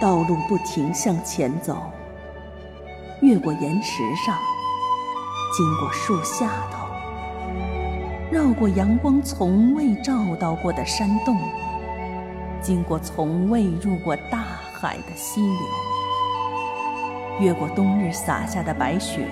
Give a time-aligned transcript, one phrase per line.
[0.00, 1.90] 道路不停向前走，
[3.20, 4.38] 越过岩石上，
[5.56, 6.86] 经过树下头，
[8.30, 11.36] 绕过阳光从未照到过的山洞，
[12.62, 15.58] 经过从未入过大海的溪流，
[17.40, 19.26] 越过冬日洒下的白雪，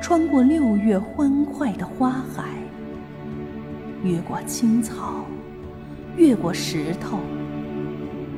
[0.00, 2.44] 穿过六月欢快的花海，
[4.04, 5.24] 越过青草，
[6.16, 7.18] 越过石头。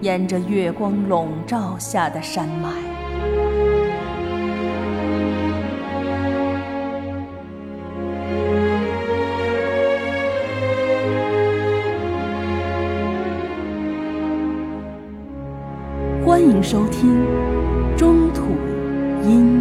[0.03, 2.69] 沿着月光笼罩下的山脉，
[16.27, 17.25] 欢迎收听
[17.97, 18.43] 中土
[19.23, 19.52] 音。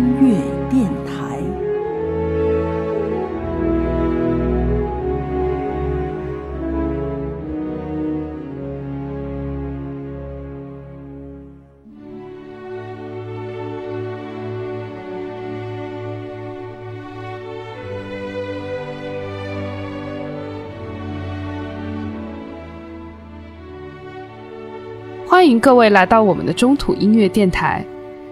[25.52, 27.86] 迎各位来到我们的中土音乐电台。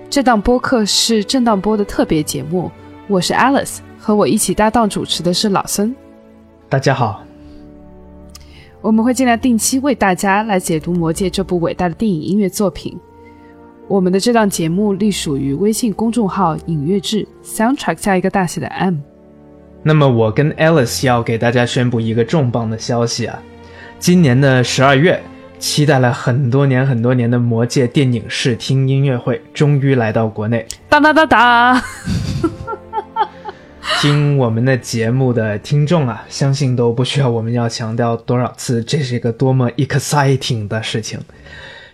[0.10, 2.72] 这档播客是震荡波的特别节目，
[3.10, 5.94] 我是 Alice，和我一起搭档主持的是老孙。
[6.70, 7.22] 大家好，
[8.80, 12.98] 我们会尽量定期为大家来解读《魔戒》这部伟大的电影音乐作品。
[13.90, 18.96] 我们的这档节目隶属于微信公众号“影乐志 ”，Soundtrack 加一个大写的 M。
[19.84, 23.44] 那么我跟 Alice 要给大家宣布一个重磅的消息啊！
[24.00, 25.22] 今年的十二月。
[25.60, 30.66] 期待了很多年、很多年的《魔戒》电影试听音乐会终于来到国内。
[30.88, 31.84] 哒哒哒哒！
[34.00, 41.20] 听我们的节目的听众啊，相信都不需要我们要强调多少次，这是一个多么 exciting 的事情。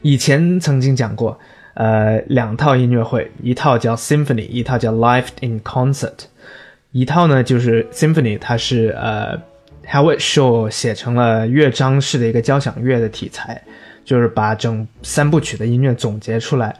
[0.03, 1.39] 以前曾经讲过，
[1.73, 6.25] 呃，两套音乐会，一套叫 Symphony，一套叫 Live in Concert。
[6.91, 9.42] 一套呢就是 Symphony，它是呃。
[9.92, 13.62] Howard Show 写成了乐章式的一个交响乐的题材，
[14.04, 16.76] 就是把整三部曲的音乐总结出来。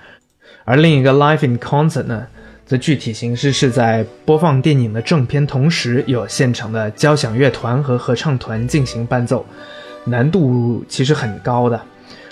[0.64, 2.26] 而另一个 Live in Concert 呢，
[2.66, 9.46] 则具体形式是在播放电影的正片，同时有现场的交响乐团和合唱团进行伴奏，
[10.04, 11.80] 难度其实很高的。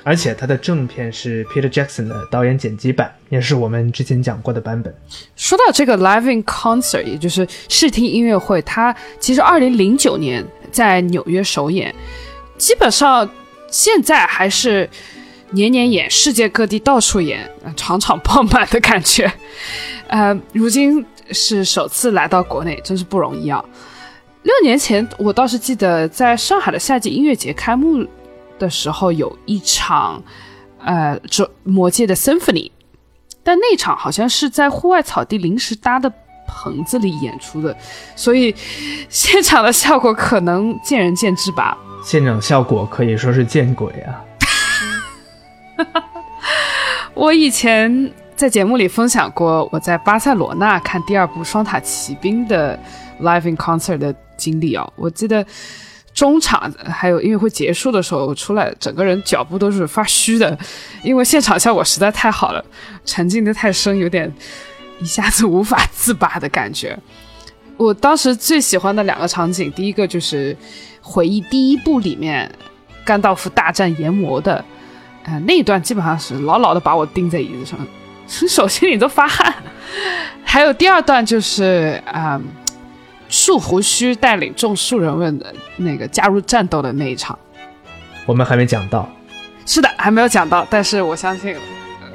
[0.05, 4.93] 而且它的正片是 Peter Jackson 的导演剪辑版，也是我们之前讲过的版本。
[5.35, 10.43] 说到这个 Live in Concert，也就是视听音乐会，它其实二零零九年。
[10.73, 11.95] 在纽约首演，
[12.57, 13.29] 基本上
[13.69, 14.89] 现在还是
[15.51, 19.31] 年年演，世界各地到处演，场场爆满的感觉。
[20.07, 23.63] 呃，如今是首次来到国内，真是不容易啊！
[24.41, 28.05] 六年前，我倒是记得在上海的夏季音乐节开幕
[28.59, 30.21] 的时候，有一场
[30.83, 32.71] 呃，这魔界的 Symphony，
[33.43, 36.11] 但那场好像是在户外草地临时搭的。
[36.47, 37.75] 棚子里演出的，
[38.15, 38.53] 所以
[39.09, 41.77] 现场的效果可能见仁见智吧。
[42.03, 44.21] 现场效果可以说是见鬼啊！
[47.13, 52.77] 我以前在节目里分享过我在巴塞罗那看第二部《双塔奇兵》的
[53.21, 54.91] live in concert 的经历哦。
[54.97, 55.45] 我记得
[56.13, 60.57] 中场还有音乐会结束的时候出来，整个人脚步都是发虚的，
[61.03, 62.63] 因为现场效果实在太好了，
[63.05, 64.29] 沉浸的太深，有点。
[65.03, 66.97] 一下子无法自拔的感觉。
[67.75, 70.55] 我当时最喜欢的两个场景，第一个就是
[71.01, 72.49] 回忆第一部里面
[73.03, 74.63] 甘道夫大战炎魔的，
[75.25, 79.53] 呃，那一段基本上是牢牢的把我钉在椅子上，手心里都发汗。
[80.45, 82.39] 还有第二段就是啊，
[83.27, 87.37] 树胡须带领众树人们的那个加入战斗的那一场，
[88.25, 89.09] 我们还没讲到。
[89.65, 91.55] 是的，还没有讲到，但是我相信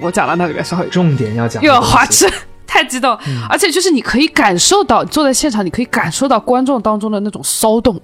[0.00, 2.31] 我讲到那里的时候，重点要讲，又要花痴。
[2.69, 3.19] 太激动，
[3.49, 7.99] 而且就是你可以感受到坐在现场，你可以感受到观众当中的那种骚动，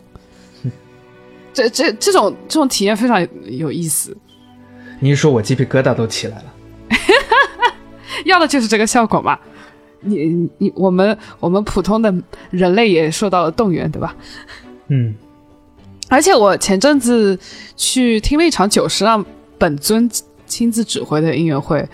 [1.53, 4.17] 这这这种这种体验非常有意思。
[5.01, 6.45] 你一说，我鸡皮疙瘩都起来了。
[8.25, 9.39] 要的就是这个效果嘛？
[10.01, 12.13] 你你我们我们普通的
[12.51, 14.17] 人类也受到了动员，对吧？
[14.89, 15.15] 嗯。
[16.09, 17.39] 而且我前阵子
[17.77, 19.25] 去听了一场久石让
[19.59, 20.11] 本尊
[20.47, 21.87] 亲自指挥的音乐会，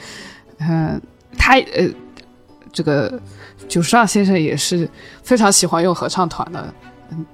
[0.60, 1.00] 嗯，
[1.36, 1.90] 他呃。
[2.72, 3.20] 这个
[3.68, 4.88] 久石让先生也是
[5.22, 6.72] 非常喜欢用合唱团的，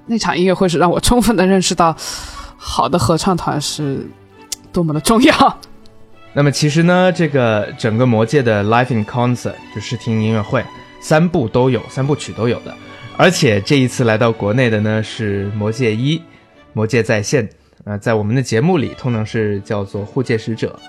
[0.05, 1.95] 那场音乐会是让我充分的认识到，
[2.57, 4.05] 好的合唱团是
[4.71, 5.57] 多么的重要。
[6.33, 10.63] 那么其实呢，这个整个魔界的 Live in Concert 就视听音乐会，
[11.01, 12.75] 三部都有，三部曲都有的。
[13.15, 16.21] 而且这一次来到国内的呢是魔界一，
[16.73, 17.49] 魔界在线，
[17.85, 20.79] 呃，在我们的节目里通常是叫做护戒使者。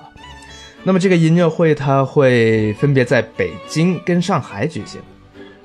[0.89, 4.99] 那么这个音乐会它会分别在北京跟上海举行，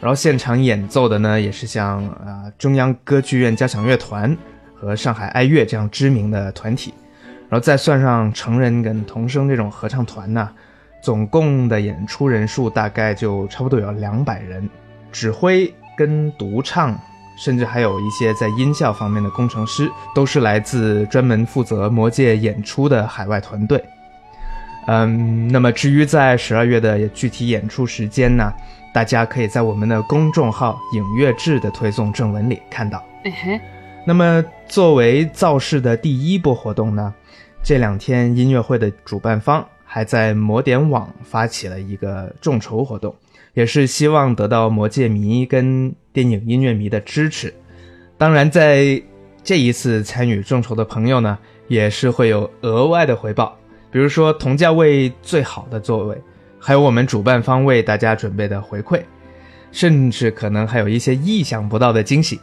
[0.02, 4.38] 然后现场演奏的呢也是像啊、中央歌剧院交响乐团
[4.76, 6.94] 和上海爱乐这样知名的团体，
[7.48, 10.50] 然后再算上成人跟童声这种合唱团呢，
[11.02, 14.70] 总共的演出人数大概就差不多有两百人，
[15.10, 17.00] 指挥跟独唱。
[17.38, 23.82] 甚至还有一些在音效方面的工程师，都是来自专门负责魔戒演出的海外团队。
[24.88, 28.54] 嗯，那么至于在十二月的具体演出时间呢，
[28.94, 33.04] 大家可以在我们的公众号“影乐志”的推送正文里看到。
[34.06, 37.14] 那么作为造势的第一波活动呢，
[37.64, 43.16] 这两天音乐会的主办方还在魔点网发起了一个众筹活动。
[43.54, 47.54] 也是希望得到魔界迷跟电影音乐迷的支持。
[48.18, 49.00] 当然，在
[49.44, 51.38] 这一次参与众筹的朋友呢，
[51.68, 53.56] 也是会有额外的回报，
[53.94, 56.20] 比如说同价位最好的座位，
[56.60, 59.04] 还有我们主办方为大家准备的回馈，
[59.72, 62.40] 甚至可能还有一些意想不到的惊喜。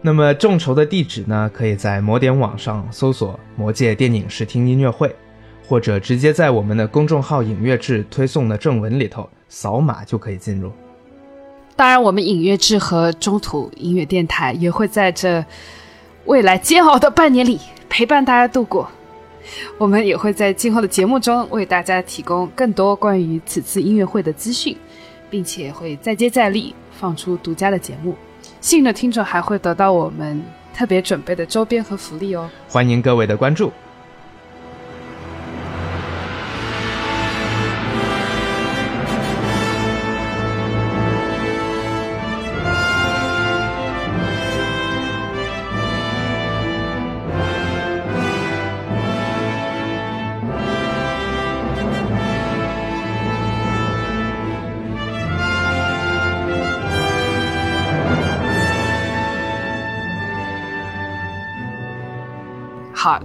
[0.00, 5.14] 那么众筹的地址呢，可以在魔点网上搜索“魔界电影视听音乐会”，
[5.68, 9.28] 或者直接在我们的公众号“影乐志”推送的正文里头。
[9.48, 10.72] 扫码就可以进入。
[11.76, 15.44] 当然，我们影乐志和中土音乐电台也会在这
[16.24, 18.88] 未来煎熬的半年里陪伴大家度过。
[19.78, 24.76] 我们也会在今后的节目中为大家提供更多关于此次音乐会的资讯，
[25.30, 28.14] 并且会再接再厉放出独家的节目。
[28.60, 30.42] 幸运的听众还会得到我们
[30.74, 32.48] 特别准备的周边和福利哦。
[32.68, 33.72] 欢迎各位的关注。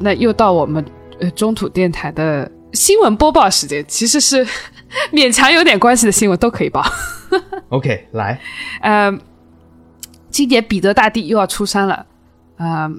[0.01, 0.83] 那又到我们
[1.19, 4.45] 呃中土电台的新闻播报时间，其实是
[5.11, 6.83] 勉强有点关系的新闻都可以报。
[7.69, 8.39] OK，来，
[8.81, 9.17] 呃，
[10.29, 12.05] 今年彼得大帝又要出山了，
[12.57, 12.89] 呃、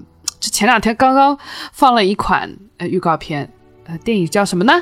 [0.40, 1.38] 这前两天刚刚
[1.72, 3.52] 放了一款呃预告片，
[3.84, 4.72] 呃，电影叫什么呢？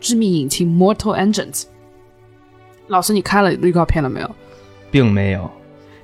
[0.00, 1.64] 致命引擎 Mortal Engines。
[2.88, 4.30] 老师，你看了预告片了没有？
[4.90, 5.50] 并没有。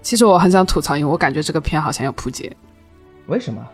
[0.01, 2.51] 其实我很想吐槽，因为我感觉这个片好像要扑街，
[3.27, 3.65] 为什么？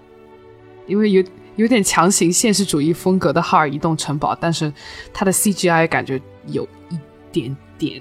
[0.86, 1.22] 因为有
[1.58, 4.72] 有点强行现实主义风格的哈尔移动城堡，但是
[5.12, 6.98] 它的 CGI 感觉有一
[7.32, 8.00] 点点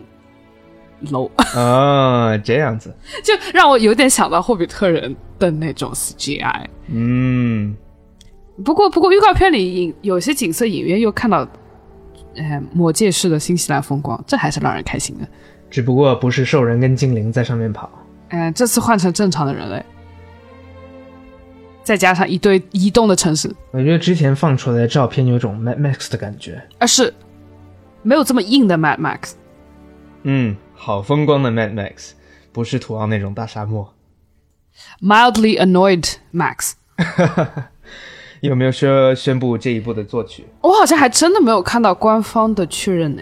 [1.08, 2.96] low，哦，这样子。
[3.26, 6.66] 就让我有点想到霍比特人的那种 CGI。
[6.90, 7.76] 嗯，
[8.64, 11.40] 不过，不过预告片里隐有些景色隐约又看到，
[12.36, 15.28] 呃，魔界式的新西兰风光，这还是让人开心的。
[15.72, 17.90] 只不过不是兽人跟精灵在上面跑。
[18.30, 19.84] 嗯、这次换成正常的人类，
[21.88, 26.62] 再加上一堆移动的城市，我觉得之前放出来的照片有种 Mad Max 的感觉。
[26.80, 27.14] 而是
[28.04, 29.36] 没有这么硬的 Mad Max。
[30.24, 32.12] 嗯，好风光的 Mad Max，
[32.52, 33.94] 不是土澳那种大沙漠。
[35.02, 36.74] mildly annoyed Max。
[38.42, 40.46] 有没有说宣布这一部的作曲？
[40.60, 43.22] 我好像还真的没有看到官方的确认呢。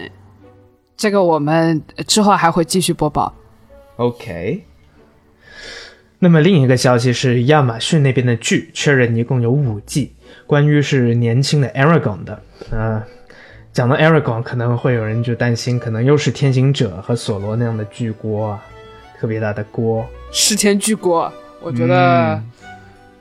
[0.96, 3.32] 这个我们之后还会继续播报。
[3.98, 4.64] OK。
[6.26, 10.12] 那么另一个消息是，亚马逊那边的剧确认一共有五季，
[10.44, 12.42] 关于是年轻的 Aragon 的。
[12.72, 13.00] 呃，
[13.72, 18.64] 讲到 Aragon，可能会有人就担心，可能又是天行者和索罗那样的巨锅啊，
[19.20, 20.04] 特别大的锅。
[20.32, 22.50] 世前巨锅，我觉得，嗯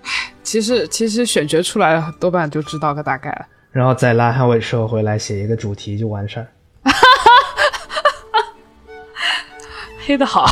[0.01, 3.45] 唉，其实其实选角出来多半就知道个大概了。
[3.71, 6.47] 然后再拉哈维收回来写一个主题就完事儿。
[10.07, 10.47] 黑的好。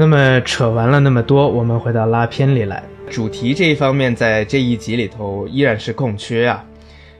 [0.00, 2.80] 那么扯完了那么多，我们回到拉片里来。
[3.10, 6.64] 主题这一方面，在这一集里头依然是空缺啊，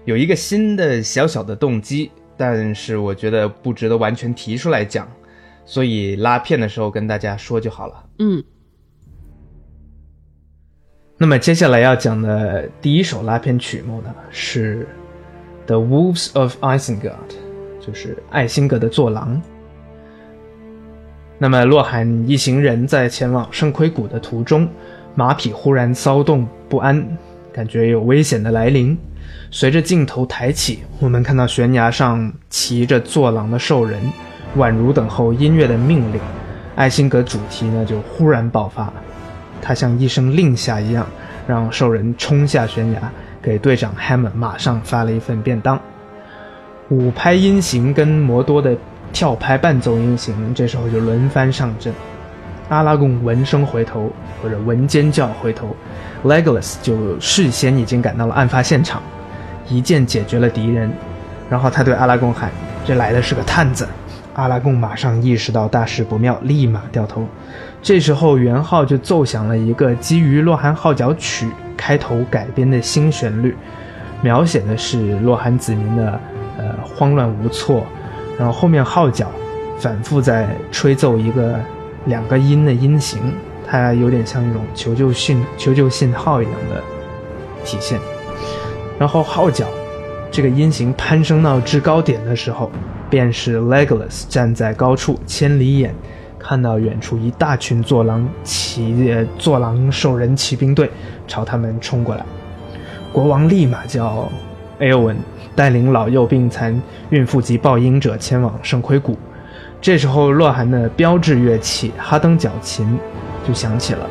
[0.04, 5.10] 有一个新的小小的动机，但是我觉得不值得完全提出来讲，
[5.64, 8.04] 所以拉片的时候跟大家说就好了。
[8.20, 8.44] 嗯，
[11.16, 14.86] 那么接下来要讲的第一首拉片曲目呢，是
[15.66, 17.00] 《The Wolves of Isengard》，
[17.84, 19.42] 就是艾辛格的坐狼。
[21.38, 24.68] 那么洛罕一行人在前往圣盔谷的途中，
[25.14, 27.16] 马匹忽然骚动不安，
[27.52, 28.98] 感觉有危险的来临。
[29.50, 34.00] 随着镜头抬起，我们看到悬崖上骑着坐狼的兽人，
[34.56, 36.20] 宛如等候音乐的命令。
[36.74, 38.92] 艾辛格主题呢就忽然爆发，
[39.60, 41.06] 他像一声令下一样，
[41.46, 45.80] 让兽人冲下悬崖，给队长 Hammond 马上发了一份便当。
[46.88, 48.76] 五拍音型跟摩多的
[49.12, 51.92] 跳拍伴奏音型，这时候就轮番上阵。
[52.68, 54.12] 阿拉贡闻声回头，
[54.42, 55.74] 或者闻尖叫回头
[56.24, 59.02] ，Legolas 就事先已经赶到了案发现场，
[59.68, 60.90] 一剑解决了敌人。
[61.48, 62.50] 然后他对阿拉贡喊
[62.84, 63.88] ：“这来的是个探子。”
[64.34, 67.26] 阿拉贡马上意识到大事不妙，立马掉头。
[67.80, 71.46] 这时候，元昊就奏响了一个基于《洛汗号角曲》
[71.76, 73.56] 开头改编的新旋律，
[74.20, 76.20] 描写的是洛汗子民的
[76.58, 77.86] 呃慌乱无措。
[78.38, 79.30] 然后后面号角
[79.78, 81.60] 反复在吹奏一个
[82.06, 83.20] 两个音的音型，
[83.66, 86.82] 它有点像一种求救信求救信号一样的
[87.64, 87.98] 体现。
[88.98, 89.66] 然后号角
[90.30, 92.70] 这个音型攀升到制高点的时候。
[93.10, 95.94] 便是 Legolas 站在高处，千里眼
[96.38, 100.90] 看到远处一大群坐狼骑呃坐狼兽人骑兵队
[101.26, 102.26] 朝他们冲过来。
[103.10, 104.28] 国王立马叫
[104.78, 105.16] Aowen
[105.58, 109.18] 带领老幼病残、孕妇及抱婴者前往圣盔谷。
[109.80, 112.96] 这时候，洛汗的标志乐器哈登角琴
[113.44, 114.06] 就响起了。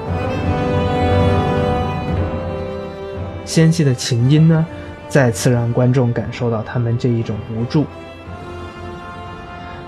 [3.45, 4.65] 纤细的琴音呢，
[5.07, 7.85] 再次让观众感受到他们这一种无助。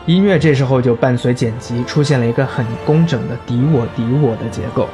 [0.06, 4.88] 音乐这时候就伴随剪辑出现了一个很工整的敌我敌我的结构，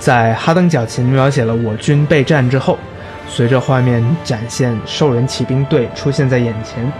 [0.00, 2.76] 在哈登角琴描写了我军备战之后，
[3.28, 6.90] 随着画面展现兽人骑兵队出现在眼前，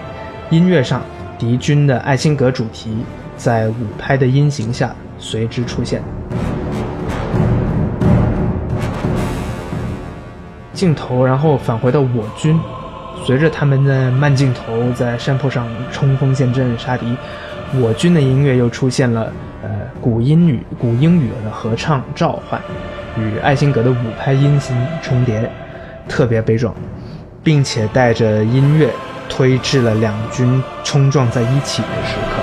[0.50, 1.02] 音乐上
[1.38, 2.98] 敌军的艾辛格主题
[3.36, 6.02] 在五拍的音型下随之出现，
[10.74, 12.58] 镜头然后返回到我军。
[13.24, 17.16] 随着他们的慢镜头在山坡上冲锋陷阵杀敌，
[17.80, 19.70] 我军的音乐又出现了呃
[20.02, 22.60] 古英语古英语的合唱召唤，
[23.18, 25.50] 与艾辛格的五拍音型重叠，
[26.08, 26.74] 特别悲壮，
[27.42, 28.90] 并且带着音乐
[29.28, 32.42] 推至了两军冲撞在一起的时刻。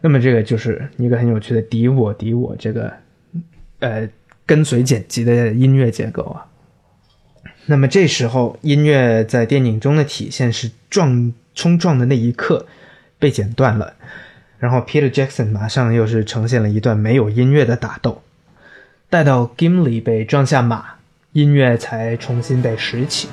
[0.00, 2.92] 那么这个就是一个很有趣的敌我敌我这个
[3.78, 4.08] 呃
[4.44, 6.46] 跟随剪辑的音乐结构啊。
[7.66, 12.66] 那么这时候，音乐在电影中的体现是撞冲撞的那一刻
[13.20, 13.94] 被剪断了，
[14.58, 18.20] 然后 Peter Jackson 马上又是呈现了一段没有音乐的打斗，
[19.12, 20.86] 待到 Gimli 被撞下马，
[21.34, 23.28] 音乐才重新被拾起，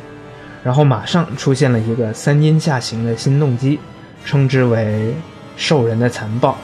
[0.61, 3.79] 然后马上出现了一个三音下行的新动机，
[4.25, 5.13] 称之为
[5.55, 6.57] 兽人的残暴。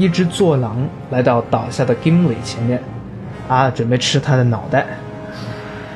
[0.00, 2.82] 一只坐狼来到倒下的金尾前面，
[3.48, 4.86] 啊，准备吃他的脑袋，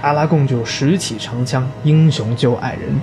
[0.03, 3.01] 阿拉贡就拾起长枪，英雄救爱人。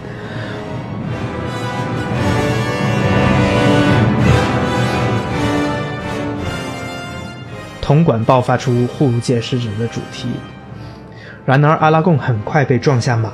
[7.82, 10.28] 铜管爆发出护戒使者的主题，
[11.46, 13.32] 然而阿拉贡很快被撞下马。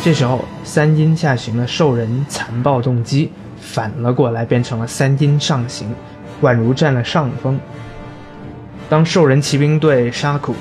[0.00, 5.92] 这时候，三音下行的兽人残暴动机反了过来，变成了三音上行，
[6.40, 7.58] 宛如占了上风。
[8.88, 10.54] 当兽人骑兵队沙库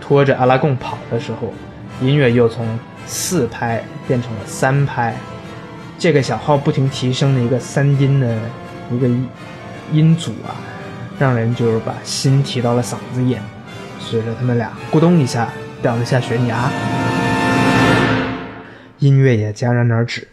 [0.00, 1.54] 拖着阿拉贡跑的时候，
[2.02, 2.66] 音乐又从
[3.06, 5.16] 四拍变成了三拍，
[5.96, 8.36] 这个小号不停提升的一个三音的
[8.90, 9.08] 一个
[9.92, 10.52] 音组啊，
[11.18, 13.40] 让人就是把心提到了嗓子眼。
[14.00, 15.48] 随着他们俩咕咚一下
[15.80, 17.01] 掉了下悬崖。
[19.02, 20.28] 音乐也戛然而止。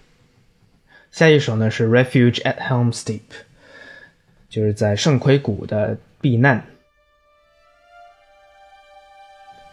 [1.09, 3.17] 下一首呢是《Refuge at Helm's Deep》，
[4.47, 6.63] 就是在圣盔谷的避难。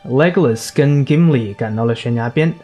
[0.08, 2.54] Legolas 跟 Gimli 赶到了悬崖边，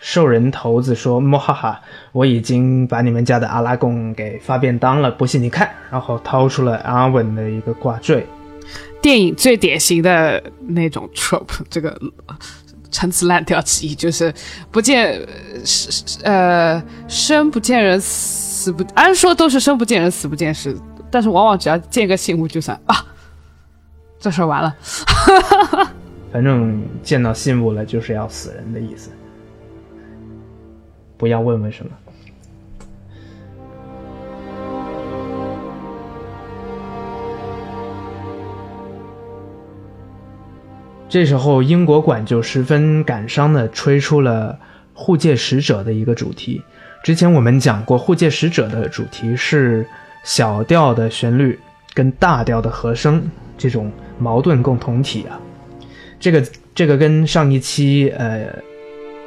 [0.00, 8.26] 兽人头子说：“莫哈哈，我已经把你们家的阿拉贡给发便当了，不信你看。”然后掏出了阿文的一个挂坠。
[9.02, 12.00] 电影最典型的那种 trope，这个。
[12.94, 14.32] 陈词滥调之一，就是
[14.70, 15.20] 不见
[16.22, 20.76] 呃生不见人，死不按说都是生不见人，死不见尸，
[21.10, 23.04] 但是往往只要见个信物，就算啊，
[24.20, 24.76] 这事完了。
[26.30, 29.10] 反正见到信物了，就是要死人的意思。
[31.16, 31.90] 不要问为什么。
[41.14, 44.58] 这时候，英国馆就十分感伤的吹出了
[44.92, 46.60] 护戒使者的一个主题。
[47.04, 49.86] 之前我们讲过，护戒使者的主题是
[50.24, 51.56] 小调的旋律
[51.94, 55.38] 跟大调的和声这种矛盾共同体啊。
[56.18, 56.42] 这个
[56.74, 58.48] 这个跟上一期呃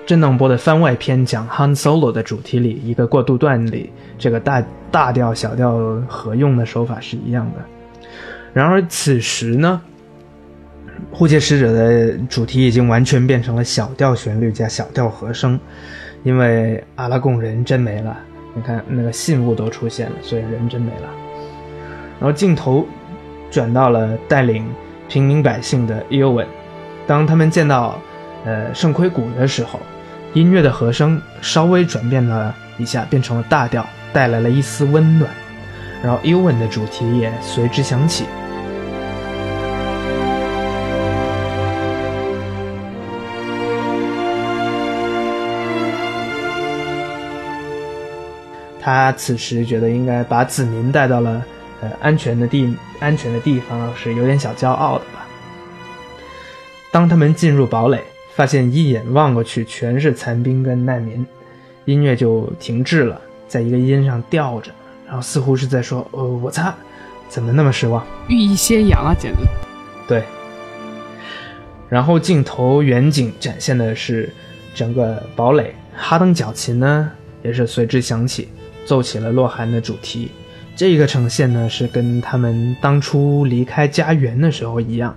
[0.06, 7.64] 震荡波的番外篇讲 Han Solo 的主题里一个过渡段里这个大大调小调合用的手法是一样的。
[8.52, 9.82] 然而此时呢？
[11.12, 15.60] 护戒使者的主题已经完全变成了小调旋律加小调和声，
[16.24, 18.18] 因为阿拉贡人真没了。
[18.54, 21.10] 你看那个信物都出现了，所以人真没了。
[22.20, 22.86] 然后镜头
[23.50, 24.66] 转到了带领
[25.08, 26.46] 平民百姓的伊欧文，
[27.06, 28.00] 当他们见到
[28.46, 29.80] 呃圣盔谷的时候，
[30.34, 35.32] 音乐的和声稍微转变了一下，变成了大调，带来了一丝温暖。
[36.04, 38.26] 然后伊欧文的主题也随之响起。
[48.88, 51.44] 他此时觉得应该把子民带到了
[51.82, 55.28] 呃安全的地安全的地方，是有点小骄傲的吧。
[56.90, 58.02] 当他们进入堡垒，
[58.34, 61.28] 发现一眼望过去全是残兵跟难民，
[61.84, 64.72] 音乐就停滞了，在一个音上吊着，
[65.06, 66.74] 然后似乎是在说：“呃，我擦，
[67.28, 69.40] 怎么那么失望？”寓意先扬啊，简直。
[70.08, 70.24] 对。
[71.90, 74.34] 然后镜头远景展现的是
[74.74, 77.12] 整个堡垒，哈登脚琴呢
[77.44, 78.48] 也是随之响起。
[78.88, 80.32] 奏起了洛寒的主题，
[80.74, 85.14] 这个呈现呢是跟他们当初离开家园的时候一样，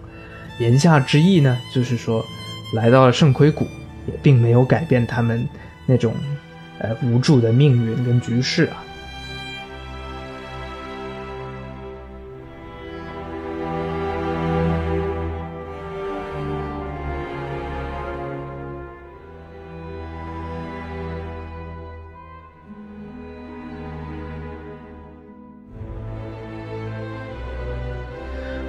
[0.58, 2.26] 言下之意呢就是说，
[2.74, 3.64] 来到了圣盔谷，
[4.08, 5.48] 也并没有改变他们
[5.86, 6.12] 那种，
[6.80, 8.82] 呃无助的命运跟局势啊。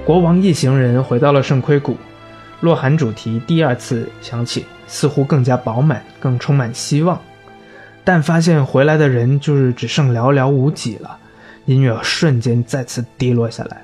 [0.04, 1.96] 国王一行人回到了圣盔谷，
[2.60, 7.20] 洛寒主题第二次响起，似乎更加饱满，更充满希望。
[8.02, 11.16] 但发现回来的人就是只剩寥寥无几了，
[11.66, 13.80] 音乐瞬间再次低落下来。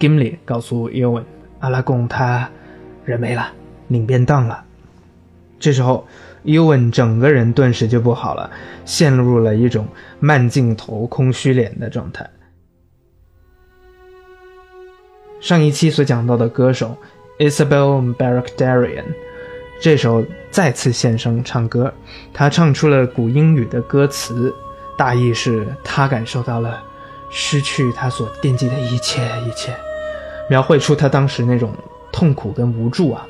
[0.00, 1.22] Gimli 告诉 Ewan，
[1.60, 2.50] 阿拉贡他
[3.04, 3.52] 人没了，
[3.86, 4.64] 领便当了。
[5.60, 6.04] 这时候。
[6.46, 8.50] 尤文整个人顿时就不好了，
[8.84, 9.86] 陷入了一种
[10.20, 12.28] 慢镜头、空虚脸的状态。
[15.40, 16.96] 上一期所讲到的歌手
[17.38, 19.04] Isabel Barakdarian，
[19.80, 21.92] 这首再次现身唱歌，
[22.32, 24.54] 他唱出了古英语的歌词，
[24.96, 26.80] 大意是他感受到了
[27.28, 29.74] 失去他所惦记的一切一切，
[30.48, 31.74] 描绘出他当时那种
[32.12, 33.26] 痛苦跟无助啊。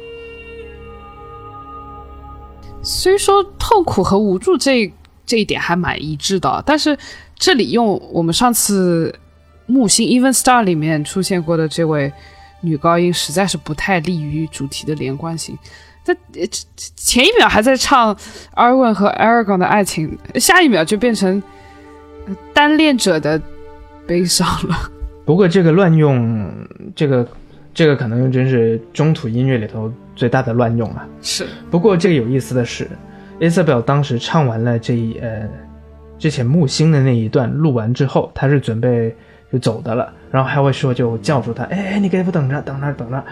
[2.87, 4.91] 虽说痛苦和无助这
[5.27, 6.97] 这一点还蛮一致的，但是
[7.35, 9.13] 这里用我们上次
[9.67, 12.13] 木星 Even Star 里面出现过的这位
[12.61, 15.59] 女高音，实在是不太利于主题的连贯性。
[16.05, 16.17] 他
[16.95, 18.17] 前一秒还在唱
[18.55, 21.43] Arwen 和 Aragon 的爱情，下一秒就变成
[22.55, 23.43] 单恋者的
[24.07, 24.89] 悲伤了。
[25.25, 26.49] 不过这个乱用，
[26.95, 27.27] 这个
[27.77, 29.93] 这个可能真是中土音乐里头。
[30.17, 31.07] 最大的乱用啊！
[31.21, 31.47] 是。
[31.71, 32.89] 不过这个有意思的是
[33.39, 35.47] ，Isabel 当时唱完了这一呃
[36.19, 39.15] 之前木星的那一段录完之后，他是准备
[39.53, 40.11] 就走的了。
[40.31, 43.23] 然后 Harry 说就叫住他：“哎，你给我等着，等着，等着，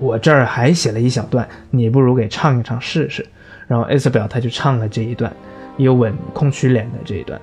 [0.00, 3.24] 我这儿还写了一小段，你不如给唱一唱试试。”
[3.68, 5.32] 然后 Isabel 他就唱了这一段，
[5.76, 7.40] 有吻空虚脸的这一段。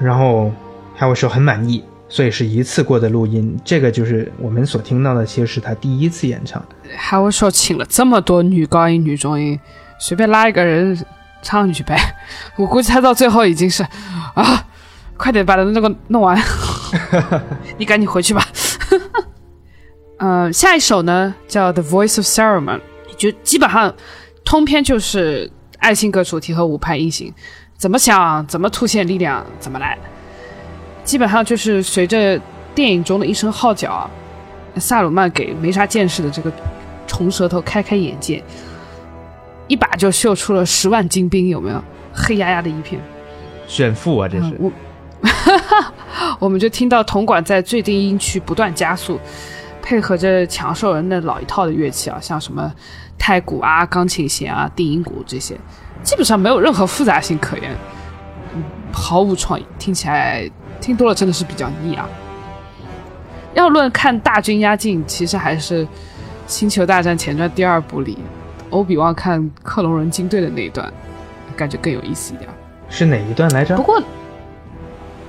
[0.00, 0.50] 然后
[0.98, 1.84] Harry 说很满意。
[2.14, 6.64] 所以是一次过的录音，这个就是我们所听到的，其实是他第一次演唱。
[6.96, 9.58] 还我说请了这么多女高音、女中音，
[9.98, 10.96] 随便拉一个人
[11.42, 11.98] 唱去呗。
[12.54, 13.82] 我估计他到最后已经是
[14.36, 14.64] 啊，
[15.16, 16.40] 快点把那个弄完，
[17.78, 18.46] 你赶紧回去吧。
[20.18, 22.78] 嗯， 下一首呢叫《The Voice of Ceremony》，
[23.16, 23.92] 就基本上
[24.44, 27.34] 通篇就是爱情歌主题和五拍音型，
[27.76, 29.98] 怎么想怎么凸显力量怎么来。
[31.04, 32.40] 基本上就是随着
[32.74, 34.10] 电影中的一声号角啊，
[34.76, 36.50] 萨鲁曼给没啥见识的这个
[37.06, 38.42] 虫舌头开开眼界，
[39.68, 41.82] 一把就秀出了十万精兵，有没有？
[42.12, 43.00] 黑压压的一片。
[43.66, 44.56] 炫富啊，这是。
[44.58, 44.72] 我，
[46.38, 49.20] 我们就听到铜管在最低音区不断加速，
[49.82, 52.72] 配合着强兽人的老一套的乐器啊，像什么
[53.18, 55.58] 太鼓啊、钢琴弦啊、定音鼓这些，
[56.02, 57.70] 基本上没有任何复杂性可言，
[58.92, 60.48] 毫无创意，听起来
[60.80, 62.08] 听多了真的是比较腻啊。
[63.54, 65.84] 要论看大军压境，其实还是
[66.46, 68.18] 《星球大战前传》第二部里
[68.70, 70.92] 欧比旺看克隆人军队的那一段，
[71.56, 72.50] 感觉更有意思一点。
[72.88, 73.76] 是哪一段来着？
[73.76, 74.02] 不过，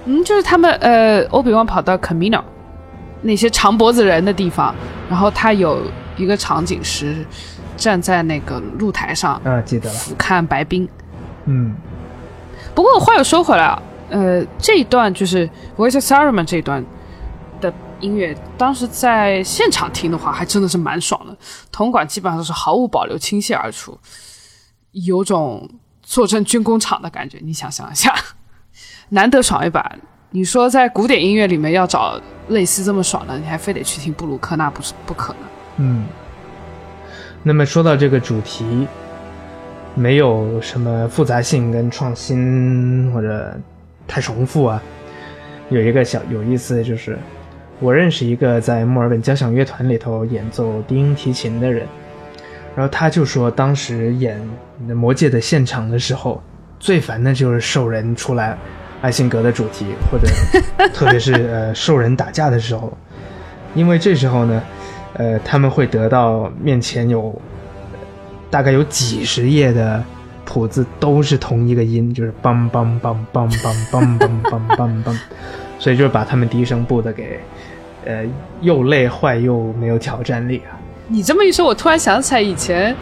[0.05, 2.41] 嗯，就是他们呃，欧比旺跑到 Camino
[3.21, 4.73] 那些长脖子人的地方，
[5.09, 5.83] 然后他有
[6.17, 7.25] 一个场景是
[7.77, 10.87] 站在那个露台上啊，记得了，俯瞰白冰。
[11.45, 11.75] 嗯，
[12.73, 16.83] 不过话又说回来啊，呃，这一段就是 Voice of Saruman 这一段
[17.61, 17.73] 的。
[18.01, 21.35] 音乐当时在现场听的话，还真的是蛮爽的。
[21.71, 23.97] 铜管基本上都是毫无保留倾泻而出，
[24.91, 25.67] 有种
[26.03, 27.39] 坐镇军工厂的感觉。
[27.41, 28.13] 你想象一下，
[29.09, 29.95] 难得爽一把。
[30.31, 35.41] 你说在古典音乐里面要找类似这么爽的，你还非得去听布鲁克，那不是不可能。
[35.77, 36.05] 嗯。
[37.43, 38.85] 那么说到这个主题，
[39.95, 43.57] 没有什么复杂性跟创新或者
[44.07, 44.81] 太重复啊，
[45.69, 47.17] 有一个小有意思的就是。
[47.81, 51.85] 我认识一个在墨尔本交响乐团里头演奏低音提琴的人，
[52.73, 54.39] 然后他就说，当时演
[54.95, 56.41] 《魔戒》的现场的时候，
[56.79, 58.57] 最烦的就是兽人出来，
[59.01, 60.25] 艾辛格的主题，或者
[60.95, 62.97] 特别是呃兽人打架的时候，
[63.73, 64.63] 因为这时候呢，
[65.15, 67.37] 呃他们会得到面前有
[68.49, 70.01] 大概有几十页的
[70.45, 75.17] 谱子都是同一个音，就是梆梆梆梆梆梆梆梆梆梆，
[75.79, 77.39] 所以就是把他们低声部的给。
[78.07, 78.23] 呃，
[78.61, 80.77] 又累坏又没有挑战力啊！
[81.07, 82.95] 你这么一说，我突然想起来，以前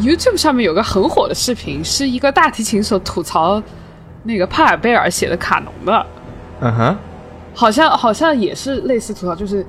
[0.00, 3.60] YouTube 上面有个很火的视频，是一个大提琴手吐槽
[4.22, 6.06] 那个帕尔贝尔写的卡农的。
[6.60, 6.96] 嗯哼，
[7.52, 9.66] 好像好像也是类似吐槽，就是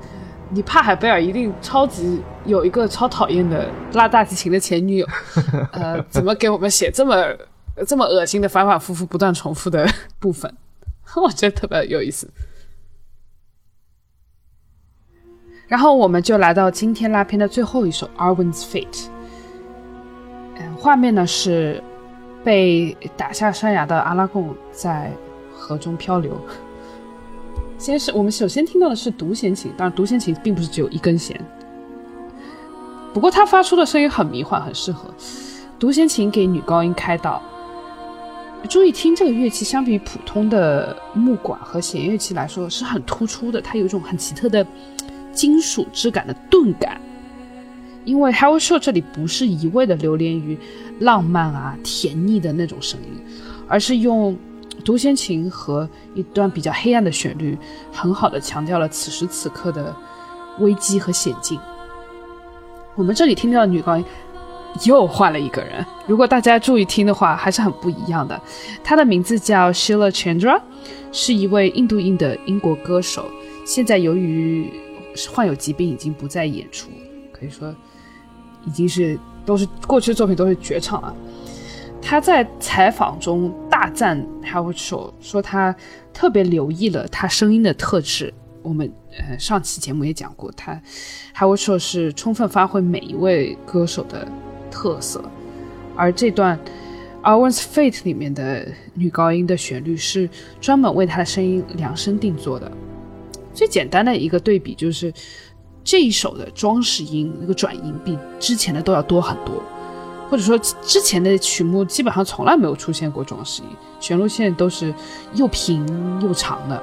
[0.52, 5.06] 你帕海贝尔一定超级有一个超讨厌的拉大提琴的前女友，
[5.72, 7.16] 呃，怎么给我们写这么
[7.86, 10.52] 这么恶心的反反复复不断重复的部分？
[11.16, 12.28] 我觉得特别有意思。
[15.68, 18.86] 然后我们就来到今天拉片的最后一首《Arwen's Fate》。
[20.56, 21.80] 嗯，画面呢是
[22.42, 25.12] 被打下山崖的阿拉贡在
[25.54, 26.36] 河中漂流。
[27.80, 31.40] 先是我们首先听到的是独弦琴，当然独弦琴并不是只有一根弦，
[33.14, 35.08] 不过它发出的声音很迷幻，很适合
[35.78, 37.42] 独弦琴给女高音开道。
[38.68, 44.66] 注意听这个乐器，相比于普通的木管和弦乐器来说是很突出的，它有一种很奇特的。
[45.32, 47.00] 金属质感的钝感，
[48.04, 50.58] 因为 How Show 这里不是一味的流连于
[50.98, 53.22] 浪漫啊、甜腻的那种声音，
[53.68, 54.36] 而是用
[54.80, 57.56] 独弦琴和一段比较黑暗的旋律，
[57.92, 59.94] 很好的强调了此时此刻的
[60.58, 61.58] 危机和险境。
[62.94, 64.04] 我们这里听到的女高音
[64.84, 68.40] 又换了一个人，如果大家注意听的话，还是很不一样的。
[68.82, 70.60] 她的名字叫 Sheila Chandra，
[71.12, 73.30] 是一位印度裔的英国歌手，
[73.64, 74.72] 现在由于
[75.32, 76.88] 患有疾病，已经不再演出，
[77.32, 77.74] 可以说
[78.66, 81.14] 已经是都是过去的作品都是绝唱了。
[82.02, 85.74] 他在采访中大赞 Howard Show 说他
[86.12, 88.32] 特别留意了他声音的特质。
[88.62, 90.78] 我们呃上期节目也讲过，他
[91.34, 94.26] ，Howard Show 是充分发挥每一位歌手的
[94.70, 95.24] 特色，
[95.96, 96.58] 而这段
[97.22, 100.28] 《Our Fate》里面的女高音的旋律是
[100.60, 102.70] 专门为他的声音量身定做的。
[103.54, 105.10] 最简单的一个对比就是，
[105.82, 109.62] 这一首的装饰音那个转音比之前的都要多很多，
[110.30, 114.94] 或者说之前的曲目基本上从来没有出现过装饰音，旋律线都是
[115.34, 115.84] 又平
[116.22, 116.80] 又长的。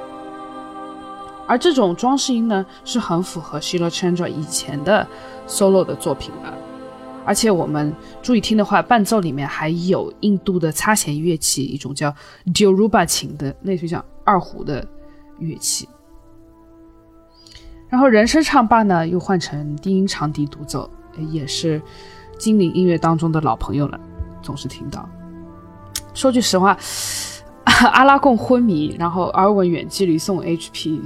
[1.48, 5.08] 而这种装饰音呢，是很符合 Sheila Chandra 以前的
[5.48, 6.54] solo 的作品的。
[7.26, 12.14] 而且我们注意听的话，伴奏里面还有印度的擦弦乐器，一种叫
[12.54, 14.86] Diruba 琴的，类似于像二胡的
[15.40, 15.88] 乐器。
[17.90, 20.90] 然后人声唱罢呢，又换成低音长笛独奏，
[21.32, 21.82] 也是
[22.38, 24.00] 精灵音乐当中的老朋友了，
[24.42, 25.08] 总是听到。
[26.14, 26.78] 说句实话，
[27.94, 31.00] 阿拉贡昏迷，然后阿文远距离送 HP，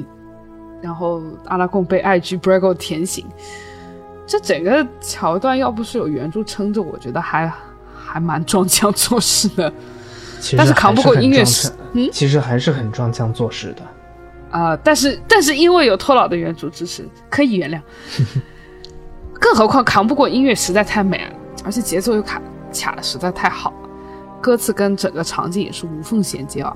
[0.82, 3.26] 然后阿拉贡被爱居 Brago 舔醒，
[4.26, 7.52] 这整个桥段要不是有原著撑着，我觉得还
[7.94, 9.72] 还蛮装腔作势的。
[10.58, 11.44] 但是扛不过音乐，
[11.94, 13.82] 嗯，其实还是很装腔作势的。
[14.50, 17.80] 啊、但是但是因为有托老的原著支持，可以原谅。
[19.42, 21.32] 更何况扛不过音乐实在太美了，
[21.66, 22.40] 而且节奏又卡
[22.72, 23.90] 卡的实在太好了，
[24.40, 26.72] 歌词跟整个场景也是无缝衔接啊。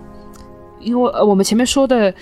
[0.79, 2.13] 因为呃我们前面说的，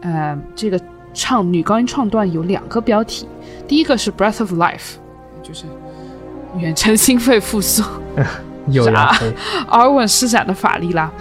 [0.00, 0.80] 呃，这个
[1.12, 3.28] 唱女高音唱段有两个标题，
[3.68, 4.94] 第一个是 Breath of Life，
[5.42, 5.64] 就是
[6.58, 7.84] 远程心肺复苏，
[8.68, 9.32] 有呀黑，
[9.68, 11.12] 阿文施展的法力啦。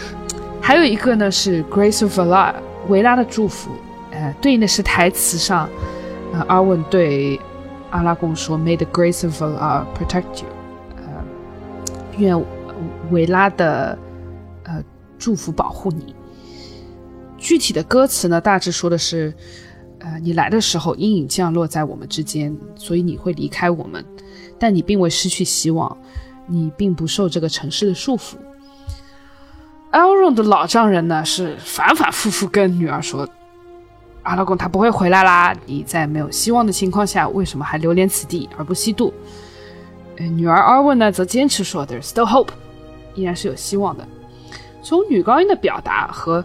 [0.61, 2.53] 还有一个呢是 Grace of Allah，
[2.87, 3.71] 维拉的祝福，
[4.11, 5.69] 呃，对应的是台词上，
[6.33, 7.39] 呃，阿文对
[7.93, 10.49] 阿拉贡说：“May the grace of Allah protect you。”
[10.97, 11.23] 呃，
[12.17, 12.43] 愿
[13.11, 13.97] 维拉的
[14.63, 14.83] 呃
[15.19, 16.15] 祝福保护你。
[17.37, 19.31] 具体的歌词呢，大致说的是，
[19.99, 24.03] 呃，你来的时候阴影降落在我们之间，所以你会离开我们，
[24.57, 25.95] 但你并未失去希望，
[26.47, 28.37] 你并不受这个城市的束缚。
[29.91, 33.29] Elron 的老丈人呢，是反反复复跟女儿说，
[34.23, 39.13] 阿拉贡他不会回来啦，你在没有希望的情况下，为什么还流连此地而不西渡？
[40.17, 42.49] 女儿阿尔温呢，则坚持说 There's still hope，
[43.15, 44.07] 依然是有希望的。
[44.81, 46.43] 从女高音的表达和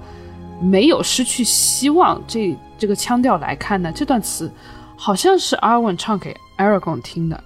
[0.61, 4.51] 没有失去希望这这个腔调来看呢，这段词
[4.97, 7.43] 好像是阿尔温唱给 Aragon 听的，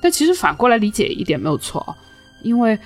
[0.00, 1.94] 但其实反过来理解一点没有错哦，
[2.44, 2.78] 因为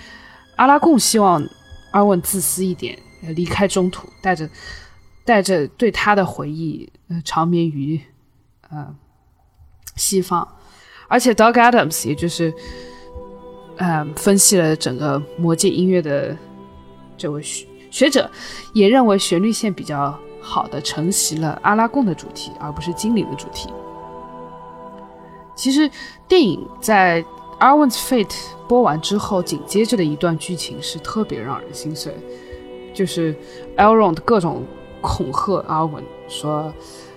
[0.57, 1.43] 阿拉贡希望
[1.91, 4.49] 阿尔温自私一点，离开中土，带着
[5.27, 8.01] 带着对他的回忆，呃，长眠于
[8.71, 8.95] 呃
[9.97, 10.47] 西方。
[11.09, 12.53] 而且 Doug Adams 也就是
[13.77, 16.37] 呃分析了整个魔界音乐的
[17.19, 18.31] 这位学学者，
[18.73, 23.69] 也认为旋律线比较好的承袭了阿拉贡的主题，而不是精灵的主题。
[25.55, 25.91] 其实
[26.29, 27.25] 电影在
[27.59, 28.37] Arwen's Fate
[28.69, 32.15] 播完之后，紧接着的一段剧情是特别让人心碎，
[32.93, 33.35] 就是
[33.77, 34.65] Elrond 各种
[35.01, 36.73] 恐吓阿文说，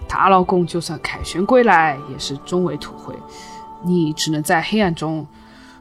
[0.07, 3.13] 他阿拉贡就算凯旋归来，也是终为土灰，
[3.83, 5.25] 你只能在黑暗中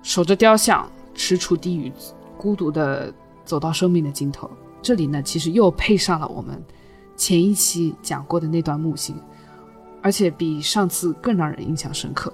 [0.03, 1.93] 守着雕像，踟蹰低语，
[2.37, 3.13] 孤独的
[3.45, 4.51] 走到生命的尽头。
[4.81, 6.63] 这里呢，其实又配上了我们
[7.17, 9.17] 前一期讲过的那段木星，
[10.01, 12.33] 而且比上次更让人印象深刻。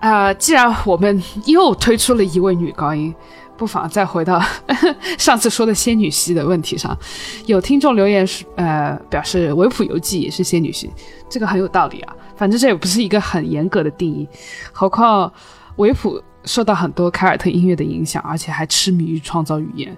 [0.00, 3.12] 啊、既然我们又推出了一位女高音，
[3.58, 4.40] 不妨再回到
[5.18, 6.96] 上次说的仙女系的问题上。
[7.46, 10.88] 有听众留言是，呃，表示维普游记也是仙女系，
[11.28, 12.16] 这个很有道理啊。
[12.36, 14.28] 反正这也不是一个很严格的定义，
[14.72, 15.30] 何况
[15.76, 19.94] 维普受到很多凯尔特音乐的影响，而且还痴迷于创造语言。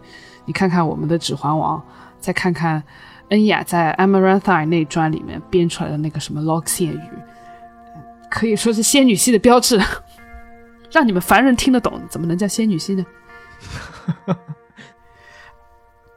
[0.46, 1.78] 你看看我们的《指环王》，
[2.18, 2.82] 再看看
[3.28, 7.00] 恩雅在《Amaranthine》那专里面编出来的那个什么 Loxian 语，
[8.30, 9.78] 可以说是仙女系的标志。
[10.90, 13.04] 让你们凡人听得懂，怎么能叫仙女系呢？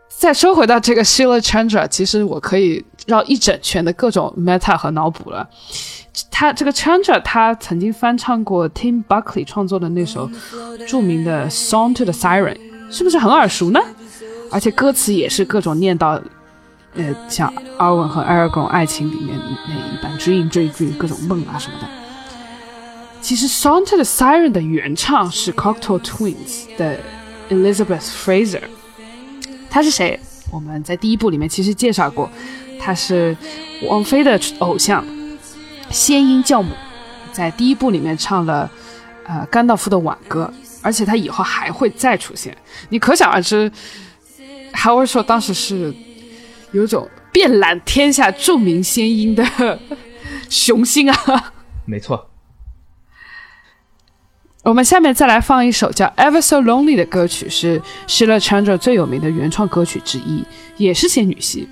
[0.08, 5.50] 再说回到这个 Sheila Chandra，其实我可以绕一整圈的各种 meta 和脑补了。
[6.32, 10.30] 他这个 Chandra，他曾经翻唱过 Tim Buckley 创作的那首
[10.88, 12.56] 著名的《Song to the Siren》，
[12.90, 13.80] 是不是很耳熟呢？
[14.50, 16.22] 而且歌词也是各种念到，
[16.94, 21.88] 呃，像 Arwen 和 Aragon 爱情里面那一般 dream dream 各种梦啊什么的。
[23.20, 27.00] 其实《Song to the Siren》的原唱是 Cocteau Twins 的
[27.50, 28.62] Elizabeth Fraser，
[29.70, 30.20] 她是谁？
[30.52, 32.30] 我们在第一部里面其实介绍过，
[32.80, 33.36] 她是
[33.88, 35.06] 王菲的偶像，
[35.90, 36.74] 仙音教母，
[37.32, 38.70] 在第一部里面唱了
[39.26, 40.52] 呃甘道夫的挽歌，
[40.82, 42.56] 而且她以后还会再出现，
[42.90, 43.72] 你可想而知
[44.74, 45.94] ，Howard 说当时是
[46.72, 49.80] 有一种遍览天下著名仙音的
[50.50, 51.54] 雄心啊。
[51.86, 52.30] 没错。
[54.64, 60.42] 我们下面再来放一首叫《Ever So Lonely》的歌曲，是 Sheila Chandra 最有名的原创歌曲之一，
[60.78, 61.68] 也是仙女系。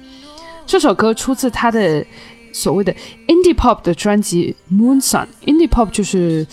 [0.65, 2.05] 这首歌出自她的
[2.51, 2.93] 所谓的
[3.27, 5.25] Indie Pop 的专辑《Moon Sun》。
[5.45, 6.45] Indie Pop 就是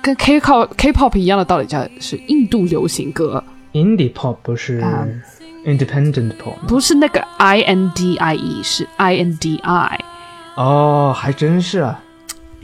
[0.00, 5.04] 跟 K-pop K-pop 一样的道理，叫是印度流行歌，Indie pop 不是啊
[5.64, 6.62] independent pop 吗？
[6.68, 9.98] 不是那个 I N D I E，是 I N D I，
[10.54, 12.00] 哦，还真是啊。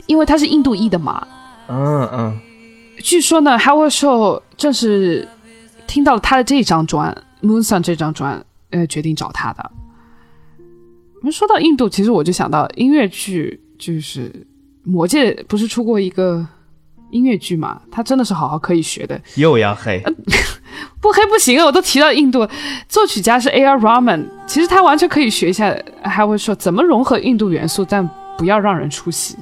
[0.05, 1.27] 因为它是印度裔的嘛。
[1.67, 2.39] 嗯嗯，
[3.03, 5.27] 据说呢，Howard Shaw 正是
[5.85, 9.71] 听到了他的这张专《Moon Sun》这张专，呃，决定找他的。
[11.19, 14.29] 我们说到印度，其实我就想到音乐剧，就是
[14.83, 16.47] 《魔戒》不是出过一个
[17.11, 17.81] 音乐剧嘛？
[17.91, 20.01] 他真的是好好可以学的，又要黑。
[21.01, 21.65] 不黑不行啊！
[21.65, 22.47] 我都提到印度，
[22.87, 23.77] 作曲家是 A.R.
[23.79, 25.69] Rahman，其实他完全可以学一下
[26.05, 29.35] Howard Shaw 怎么融合印度元素，但不要让人出戏。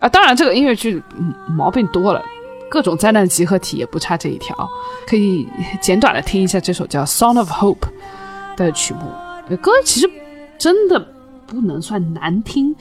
[0.00, 2.22] 啊，当然这个音乐剧、嗯、毛病多了，
[2.74, 4.68] 各种灾难集合体也不差这一条。
[5.06, 5.46] 可以
[5.80, 7.86] 简短的听一下这首叫《Song of Hope》
[8.56, 9.56] 的曲目。
[9.58, 10.10] 歌其实
[10.58, 10.98] 真的
[11.46, 12.74] 不能算难听，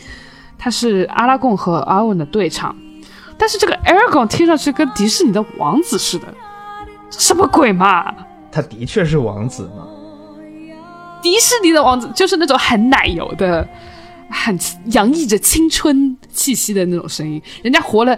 [0.57, 2.75] 它是阿拉贡和阿文的对唱，
[3.37, 6.33] 但是这个 Aragorn 听上去跟迪士尼的王子似的，
[7.11, 8.11] 什么鬼嘛？
[8.51, 9.87] 他的确是王子嘛？
[11.21, 13.67] 迪士尼的王子就是那种很奶油的、
[14.29, 18.17] 很洋溢着青春气息的那种声音，人家活了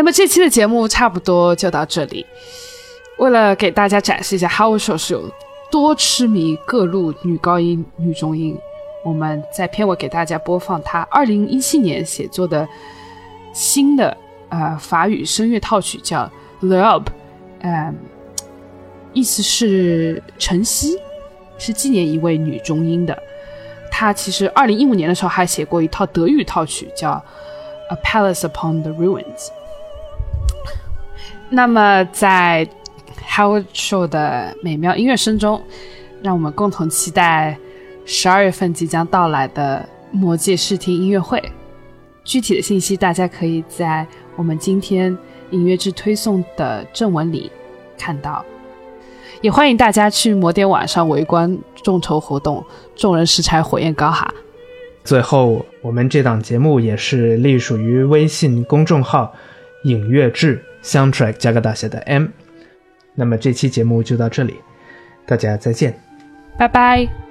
[0.00, 2.24] 那么这期的节目差不多就到这里。
[3.18, 5.30] 为了给大家展示一下 How Show 是有
[5.70, 8.56] 多痴迷各路女高音、女中音，
[9.04, 12.66] 我们在片尾给大家播放他2017年写作的
[13.52, 14.16] 新的
[14.48, 16.20] 呃法语声乐套曲，叫
[16.66, 17.02] 《Love》，
[17.60, 17.94] 嗯，
[19.12, 20.98] 意思是晨曦，
[21.58, 23.22] 是纪念一位女中音的。
[23.92, 27.22] 他其实2015年的时候还写过一套德语套曲，叫
[27.94, 29.24] 《A Palace Upon the Ruins》。
[31.52, 32.66] 那么，在
[33.28, 35.60] How Show 的美妙音乐声中，
[36.22, 37.58] 让我们共同期待
[38.04, 41.42] 十二月份即将到来的魔界视听音乐会。
[42.22, 45.16] 具体的信息，大家可以在我们今天
[45.50, 47.50] 音乐志推送的正文里
[47.98, 48.44] 看到。
[49.40, 54.32] 也欢迎大家去魔点网上围观众筹活动，众人拾柴火焰高哈。
[55.02, 59.34] 最后，我们这档节目也是隶属于微信公众号
[59.82, 60.64] “影乐志”。
[60.82, 62.26] Soundtrack 加个大写的 M，
[63.14, 64.56] 那么这期节目就到这里，
[65.26, 65.94] 大家再见，
[66.56, 67.29] 拜拜。